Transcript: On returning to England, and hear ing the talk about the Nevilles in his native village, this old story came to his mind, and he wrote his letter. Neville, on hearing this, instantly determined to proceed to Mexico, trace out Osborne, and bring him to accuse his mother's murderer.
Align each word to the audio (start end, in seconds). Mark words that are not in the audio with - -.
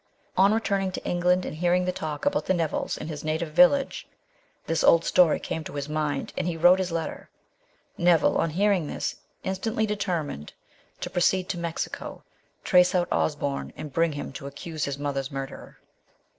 On 0.35 0.51
returning 0.51 0.91
to 0.93 1.05
England, 1.07 1.45
and 1.45 1.55
hear 1.57 1.75
ing 1.75 1.85
the 1.85 1.91
talk 1.91 2.25
about 2.25 2.45
the 2.47 2.55
Nevilles 2.55 2.97
in 2.97 3.07
his 3.07 3.23
native 3.23 3.51
village, 3.53 4.07
this 4.65 4.83
old 4.83 5.05
story 5.05 5.39
came 5.39 5.63
to 5.65 5.73
his 5.75 5.87
mind, 5.87 6.33
and 6.35 6.47
he 6.47 6.57
wrote 6.57 6.79
his 6.79 6.91
letter. 6.91 7.29
Neville, 7.99 8.35
on 8.39 8.49
hearing 8.49 8.87
this, 8.87 9.17
instantly 9.43 9.85
determined 9.85 10.53
to 11.01 11.11
proceed 11.11 11.47
to 11.49 11.59
Mexico, 11.59 12.23
trace 12.63 12.95
out 12.95 13.09
Osborne, 13.11 13.73
and 13.77 13.93
bring 13.93 14.13
him 14.13 14.31
to 14.33 14.47
accuse 14.47 14.85
his 14.85 14.97
mother's 14.97 15.29
murderer. 15.31 15.77